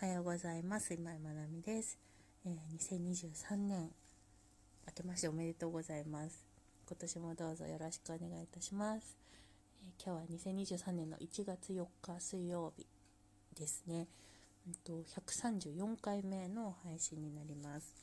[0.00, 0.94] はようございます。
[0.94, 1.98] 今井まなみです、
[2.46, 3.90] えー、2023年
[4.86, 6.42] 明けましておめでとうございます。
[6.88, 9.18] 今年もどうぞよろしくお願いいたします、
[9.84, 12.86] えー、今日は2023年の1月4日水曜日
[13.54, 14.08] ですね、
[14.66, 17.94] うんと、134回目の配信になります。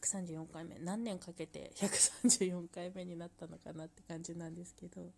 [0.00, 5.10] 134回目何年かけて134回目になったのかなって感じなんですけど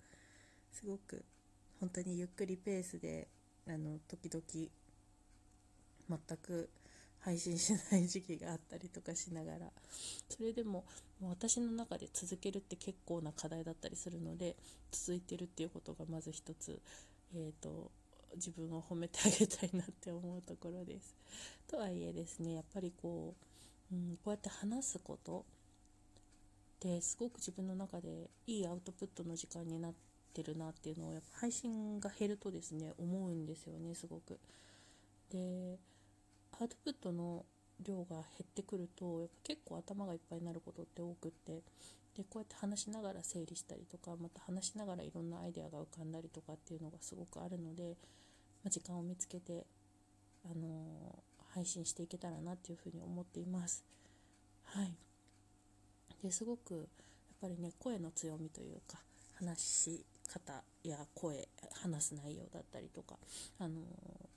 [0.73, 1.23] すごく
[1.81, 3.29] 本当にゆっくりペースで
[3.69, 4.71] あの時々
[6.09, 6.69] 全く
[7.21, 9.59] 配信しない時期があったりとかしながら
[10.29, 10.85] それでも
[11.21, 14.57] 私の中で続けるって結構な課題だったりするので
[14.93, 16.81] 続いてるっていうことがまず一つ、
[17.35, 17.91] えーと、
[18.37, 21.17] 自分を褒めてあげたいなって思うところです。
[21.67, 23.35] とはいえですねやっぱりこ
[23.93, 25.45] う、うん、こうやって話すこと
[26.77, 29.93] ってすごく自分の中でいいアウトプットの時間になっ
[30.33, 34.39] てるなっていうのをやっぱ配信が減るとですね思うんですよねすごく。
[35.31, 35.79] で
[36.61, 37.45] アウトプットの
[37.81, 41.63] 量が減ってくるとやっぱ結構頭がいっぱいになることって多くって
[42.17, 47.97] でこうやって話しながら整理したりとかまた話しながらいろんなアイデアが浮かんだりとかっていうのがすごくあるので、
[48.65, 49.65] まあ、時間を見つけて、
[50.45, 53.85] あのー、配信していけたらなっていうふうに思っています。
[54.65, 54.93] はい
[56.23, 56.85] ですごくやっ
[57.41, 58.99] ぱりね声の強みというか
[59.37, 61.49] 話し方や声
[61.83, 63.17] 話す内容だったりとか、
[63.61, 63.83] あの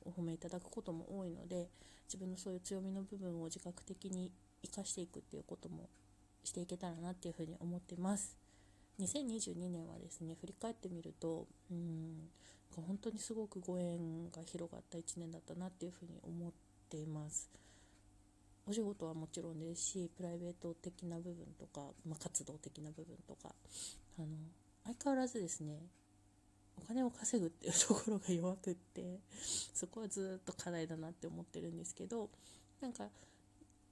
[0.06, 1.70] お褒めいただくことも多いので
[2.08, 4.32] 自分のそういう強みの部分を自覚的に
[4.64, 5.90] 生かしていくっていうことも
[6.44, 8.38] していけたらなっていうふうに思ってます。
[9.00, 12.30] 2022年はですね振り返ってみるとうん
[12.76, 16.52] 本当にすごくご縁が広がった1年だったなっていうふうに思っ
[16.90, 17.50] ています。
[18.68, 23.54] お仕事はもちろんですしプライベート的な部分とか、まあ、活動的な部分とか
[24.18, 24.28] あの
[24.86, 25.80] 相変わらずですね
[26.78, 29.20] お金を稼ぐっていうところが弱くって
[29.74, 32.30] そこはずっと課題だなって思ってるんですけど
[32.82, 33.06] なんか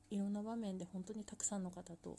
[0.10, 2.18] いろんな場面で本当にたくさんの方と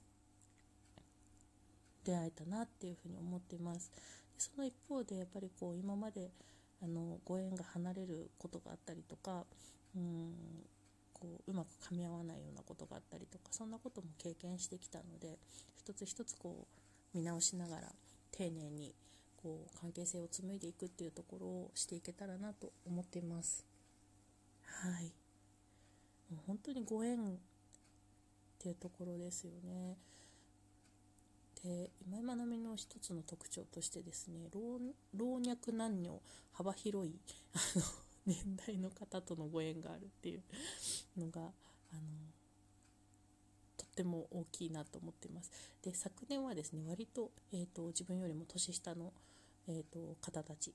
[2.04, 3.90] 出会えたなっていうふうに思ってます。
[4.38, 6.30] その一方でやっぱりこう今まで
[6.82, 9.44] あのご縁が離れることがあったりとか
[9.94, 10.32] うん
[11.12, 15.38] こううまく噛み合わないようなことがあったりとかそんなことも経験してきたので
[15.76, 16.66] 一つ一つこ
[17.14, 17.92] う見直しながら
[18.32, 18.94] 丁寧に
[19.42, 23.66] こう関係性を紡いでいくっていうところをしていけたらなと思っています。
[24.64, 25.12] はい。
[26.30, 27.28] もう本当にご縁っ
[28.58, 29.96] ていうところですよね。
[31.62, 36.22] で今今のみの一つの特徴としてですね老若男女
[36.52, 37.18] 幅広い
[37.52, 37.84] あの
[38.26, 40.42] 年代の方とのご縁があるっていう
[41.16, 42.00] のがあの
[43.76, 45.50] とっても大きいなと思っています。
[45.82, 49.12] で昨年はですね割と,、えーと、自分よりも年下の、
[49.68, 50.72] えーと、方たち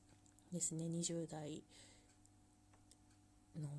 [0.52, 0.86] ですね。
[0.86, 1.64] 20代
[3.60, 3.70] の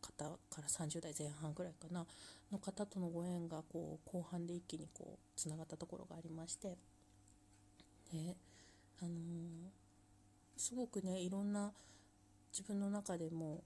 [0.00, 2.06] 方から30代前半ぐらいかな。
[2.50, 6.76] の方とのご縁がこう後半で一気にこうつながったところがありまして。
[8.12, 8.36] で、
[9.00, 9.12] あのー、
[10.56, 11.72] すごくねいろんな
[12.52, 13.62] 自分の中でも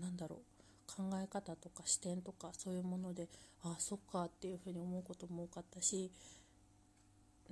[0.00, 0.52] なんだろう
[0.86, 3.28] 考え方とか視点とかそういうもので
[3.64, 6.10] ああそっかっていうふうに思うことも多かったし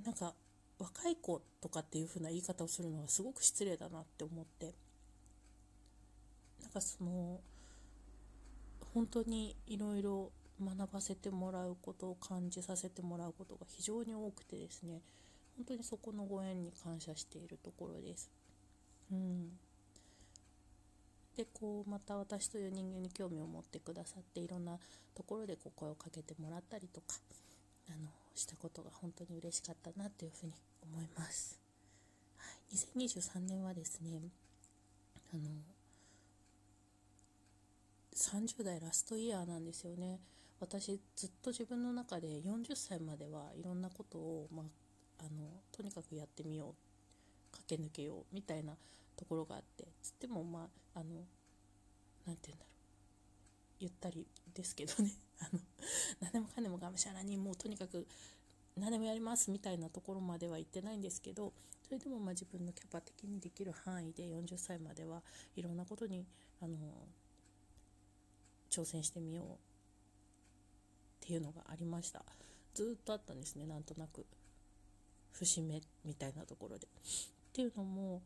[0.03, 0.33] なんか
[0.81, 4.73] 若い子とかっていう風な言い方をするのはすごく失礼だなって思って。
[6.61, 7.39] なんかその
[8.93, 15.01] 本当にいろいろ学ばせてもらうことを感じさせてもらうことが非常に多くてですね。
[15.55, 18.31] 本当にそこのご縁に感謝しているところです。
[19.11, 19.51] うん。
[21.37, 24.79] でこうまた私という人間に興味を持ってくださっていろんな
[25.13, 27.15] ところでこう声をかけてもらったりとか
[27.89, 30.53] あのしたことが本当に嬉しかったなというふうに
[30.83, 31.59] 思います、
[32.37, 34.31] はい、2023年はですね
[35.33, 35.49] あの
[38.15, 40.19] 30代ラストイヤーなんですよね。
[40.59, 44.65] 私ずっと自分の中で40歳まではいろんなことを、まあ、
[45.19, 48.73] あのとにかくやってみよう駆け抜けようみたいな
[49.17, 51.25] ところがあってつってもまああの
[52.27, 52.71] 何て言うんだろう。
[53.79, 55.11] ゆったりですけどね。
[55.41, 55.59] あの
[56.21, 58.07] 何でもかんでもがむしゃらにもうとにかく
[58.77, 61.53] 何でもやりますみたいなところまでは行ってないんですけど
[61.83, 65.21] それでもまあ自分のキャパ的にできる範囲で40歳までは
[65.55, 66.25] いろんなことに
[66.61, 66.77] あの
[68.69, 69.47] 挑戦してみようっ
[71.27, 72.23] ていうのがありました。
[72.73, 74.25] ずっとあったんですねなんとなく。
[75.33, 76.87] 節目みたいなところで。
[76.87, 76.89] っ
[77.51, 78.21] ていうのも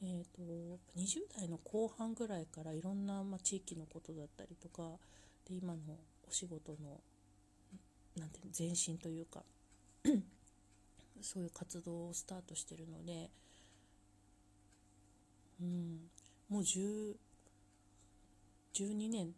[0.00, 4.96] えーと、20代の後半ぐらいからいろんな、まあ、地域のことだったりとか
[5.48, 5.78] で今の
[6.28, 7.00] お仕事の
[8.16, 9.42] なんていう前進というか
[11.22, 13.30] そういう活動をスタートしてるので、
[15.60, 16.00] うん、
[16.48, 17.14] もう10
[18.74, 19.32] 12年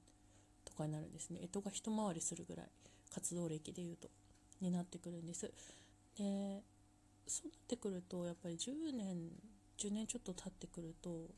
[0.64, 1.40] とかになるんですね。
[1.40, 2.66] 干支が一回りするぐらい
[3.14, 4.08] 活動歴でいうと
[4.60, 5.50] になってくるんです。
[6.19, 6.62] で
[7.26, 9.31] そうなってくるとやっぱり10年
[9.78, 11.28] 10年ちょっと経ってくると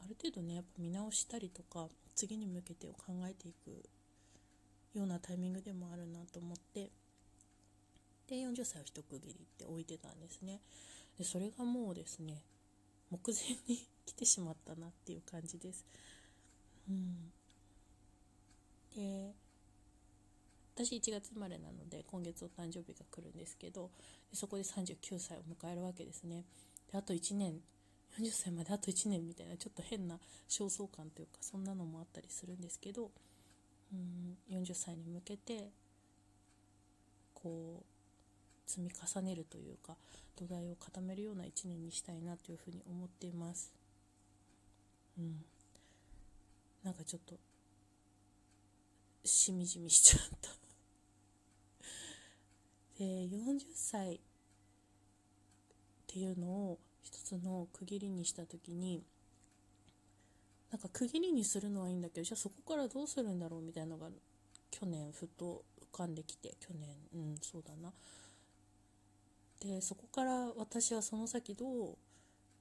[0.00, 3.82] ある程度ねやっぱ見直したりとか次に向けてを考えていく
[4.98, 6.90] ようなタイミングでもあるなと思って
[8.28, 10.60] で40歳を一区切りって置いてたんですね。
[11.18, 12.42] でそれがもうですね
[13.10, 13.34] 目前
[13.68, 15.84] に来てしまったなっていう感じです。
[16.88, 17.32] うん、
[18.96, 19.34] で
[20.74, 23.90] 私1月生まれなので今月お誕生日が来るんですけど
[24.32, 26.44] そこで39歳を迎えるわけですね。
[26.90, 27.60] であと1年
[28.18, 33.10] 40歳まであと1年みたいなちょっと変な焦燥感というかそんなのもあったりするんですけど
[33.92, 35.70] うん40歳に向けて
[37.34, 39.96] こう積み重ねるというか
[40.36, 43.72] 土台を固めるような1年にしたいなというふうに思っています。
[45.18, 45.44] うん。
[46.84, 47.34] なんかちょっと
[49.24, 50.50] しみじみしちゃった。
[52.98, 54.18] で40歳っ
[56.06, 59.02] ていうのを一つの区切りにした時に
[60.70, 64.08] なんか区切りにするのはいいんだけどじゃあそこからどうするんだろうみたいなのが
[64.70, 67.92] 去年ふと浮かんできて去年うんそうだな。
[69.60, 71.96] でそこから私はその先どう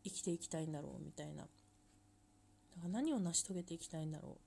[0.04, 1.44] 生きていきたいんだろうみたいな。
[1.44, 4.38] だか何を成し遂げていきたいんだろ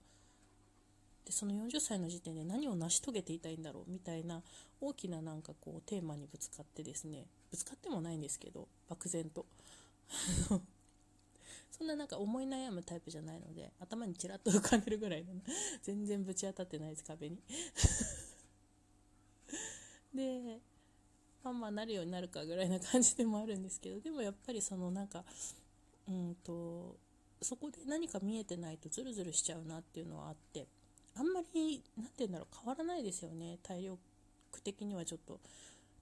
[1.24, 1.26] う。
[1.26, 4.42] でその40歳の時点で何を成し遂げていたいんだろうみたいな
[4.80, 7.26] 大きななんかこうテーマにぶつかってですね。
[7.50, 9.44] ぶつかってもないんですけど漠然と。
[11.70, 15.34] そんななんか思い悩むタイプじゃないので頭にちらっと浮かんでるぐらいの
[15.82, 17.38] 全然ぶち当たってないです壁に。
[20.14, 20.60] で
[21.44, 25.24] まあまあなるようになるかぐらいな感じでもあるんですけどでもやっぱりそのなんか
[26.08, 26.98] うんと
[27.40, 30.66] そこで何か見えてないとズルズルしちゃうなっていうのはあって
[31.14, 33.58] あんまり何て言うんだろう変わらないですよね。
[33.62, 33.98] 体力
[34.62, 35.40] 的にはちょっと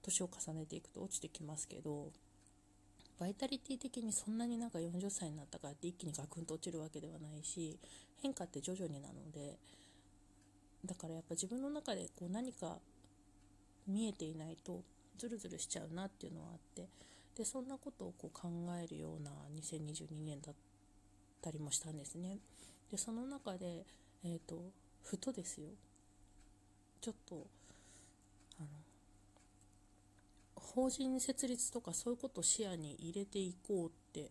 [0.02, 2.12] 年を重ねていくと落ちてきますけど。
[3.18, 7.78] バイタリティ的にそんなになんか40歳になったからって一気にガクンと落ちるわけではないし
[8.22, 9.56] 変化って徐々になので
[10.84, 12.78] だからやっぱ自分の中でこう何か
[13.86, 14.82] 見えていないと
[15.18, 16.88] ズルズルしちゃうなっていうのはあって
[17.36, 18.48] でそんなことをこう考
[18.82, 19.30] えるような
[19.60, 20.54] 2022年だっ
[21.42, 22.38] たりもしたんですね。
[22.90, 23.84] でその中で、
[24.24, 24.70] えーと、
[25.02, 25.68] ふとですよ。
[27.00, 27.46] ちょっと
[28.58, 28.68] あの
[30.76, 34.30] 法人設立とかそういうことを視野に入れていこうって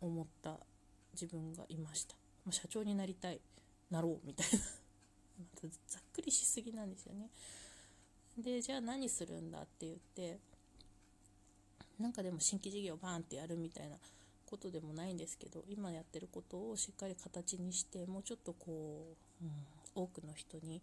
[0.00, 0.58] 思った
[1.14, 3.40] 自分がいました、まあ、社長になりたい
[3.88, 4.58] なろうみたいな。
[5.86, 7.30] ざっくりしすぎなんですよね。
[8.36, 10.40] でじゃあ何するんだって言って
[12.00, 13.96] なんかでも新規事業バーンってやるみたいな
[14.44, 20.82] ことでもないんですけど今やってることをしっかり形にしてもうちょっとこう、うん、多くの人に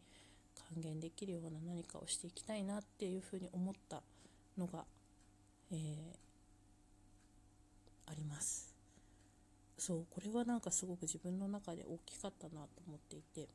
[0.56, 4.02] 還元できるような何かをしていきたいなっていうふうに思った
[4.58, 4.86] のが、
[5.72, 5.80] えー、
[8.12, 8.74] あります
[9.78, 13.48] そうこれはなんかすごく自分の中で大きかったなと思っていて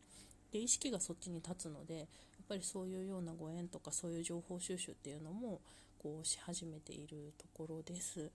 [0.53, 2.07] で意識がそっちに立つのでやっ
[2.49, 5.61] ぱりそういうようなご縁とかそういう情報収集っていうのも
[5.99, 8.31] こうし始めているところです。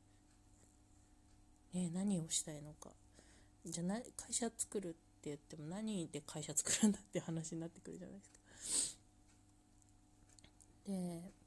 [1.73, 2.91] ね、何をしたいのか
[3.65, 8.39] じゃあ会社作るって言っても何で会社作るんだって話になってくるじゃないですか。
[10.87, 11.44] で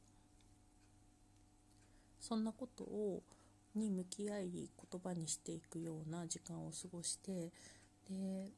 [2.28, 3.22] そんなことを
[3.74, 7.50] に向き合い言葉にしていくような時間を過ごして
[8.10, 8.50] で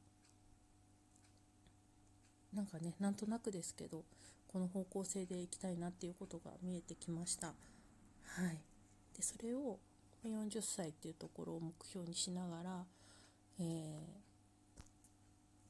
[2.53, 4.03] なんかねなんとなくですけど
[4.49, 7.49] この方向性でいきたいなっていうことが見えてきました。
[7.49, 7.55] は
[8.49, 8.61] い。
[9.17, 9.79] でそれを
[10.25, 12.85] 40歳っていうところを目標にしながら、
[13.61, 13.62] え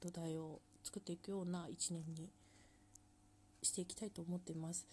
[0.01, 2.31] ー、土台を作っていくような1年に
[3.63, 4.87] していきたいと思っています。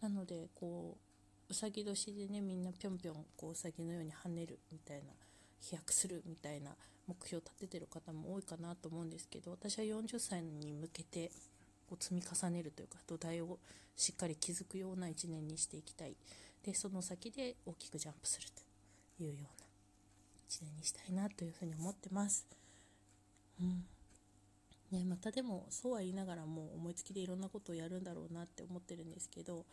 [0.00, 1.15] なのでこう
[1.48, 5.12] うさぎ年でねみんなぴょんぴょんこううさぎのように跳ねるみたいな
[5.60, 6.72] 飛躍するみたいな
[7.06, 11.30] 目標を立ててる方も多いかなと思うんですけど私は40歳に向けて
[11.88, 13.58] こう積み重ねるというか土台を
[13.96, 16.16] しっかり築くような1年にしていきたい
[16.64, 18.48] でその先で大きくジャンプする
[19.18, 19.48] というような
[20.50, 22.46] 1年にしたいなというふうに思ってます。
[23.60, 23.84] うん
[24.92, 29.64] ね、またでもそうは言いながらも思いつきでいろんなことをやるんだろうなって思ってるんですけど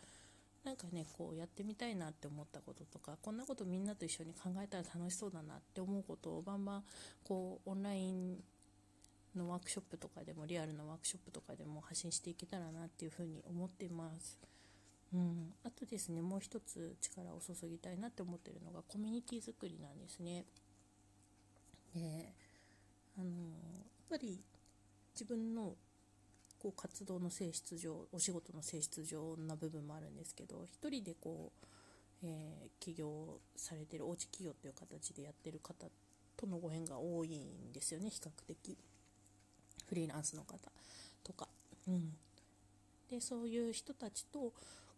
[0.64, 6.84] なんかねこうやってみたいなって思ったこととかこんなことみんなと一緒に考えたら楽しそうだなって思うことをバンバン
[7.22, 8.38] こうオンライン
[9.36, 14.40] のワークショップとかでもリアルなワークショップとかでも発信していけたらなっていうふうに思っています。
[15.12, 20.44] うん、あとですねもう一つ力を注ぎたいなって思ってるのがコミュニティ作りなんですね。
[21.94, 22.32] で
[23.16, 24.40] あのやっぱり
[25.14, 25.76] 自分の
[26.64, 31.66] こう活動の性質上お仕事の性質上な部分もあるんですけど一人でこう、
[32.22, 35.84] えー、起業されてるおうち企業っていう形でやってる方
[36.38, 38.78] とのご縁が多いんですよね比較的。
[39.86, 40.56] フリーランスの方
[41.22, 41.46] とか、
[41.86, 42.14] うん、
[43.10, 44.38] でそういう人たちと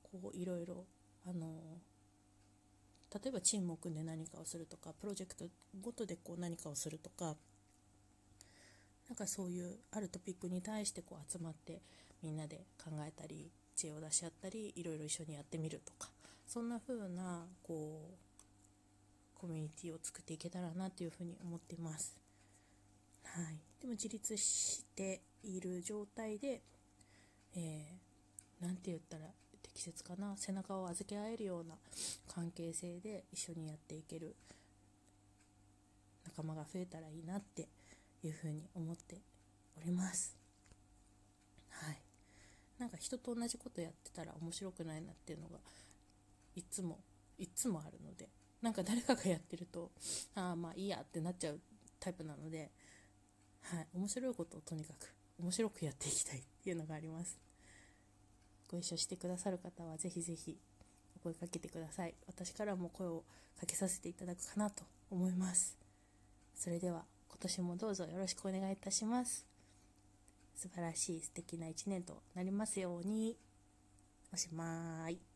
[0.04, 0.84] こういろいろ
[1.28, 1.48] あの
[3.12, 5.44] 例えばチームを組んで何かをするとかプロジェクト
[5.80, 7.34] ごとでこう何かをするとか
[9.08, 11.80] なんかそういうあるトピックに対してこう集まって
[12.22, 16.08] みんなで考えたり知恵を出し合ったりいろいろ一緒にやってみるとか
[16.46, 22.16] そんな風なこうコミュニティを作っていけたらなというふうに思ってます。
[23.24, 26.62] はい、でも自立している状態で、
[27.54, 29.26] えー、て言ったら
[29.62, 30.34] 適切かな？
[30.36, 31.74] 背中を預け合えるような
[32.28, 34.34] 関係性で一緒にやっていける
[36.24, 37.68] 仲間が増えたらいいなって
[38.22, 39.20] いうふうに思って
[39.76, 40.36] おります。
[41.70, 42.02] はい。
[42.78, 45.58] なんか人と同じことやってたら面白くないなっていうのが
[46.54, 46.98] いつも
[47.38, 48.28] いつもあるので
[48.60, 49.90] なんか誰かがやってると
[50.34, 51.60] ああまあいいやってなっちゃう
[51.98, 52.70] タイプなので
[53.62, 53.86] はい。
[53.94, 57.38] 面白いことをとにかく面白くやっていきたいっていうのがあります。
[58.68, 60.58] ご一緒してくださる方はぜひぜひ
[61.16, 62.14] お声かけてください。
[62.26, 63.24] 私からも声を
[63.58, 65.76] かけさせていただくかなと思います。
[66.54, 67.04] それでは
[67.36, 69.44] 今年もどうぞよろしくお願いいたします。
[70.54, 73.36] 素晴らしい素敵な一年となりますように。
[74.32, 75.35] おしまい。